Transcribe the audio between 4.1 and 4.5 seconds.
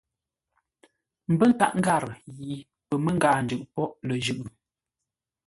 jʉ́.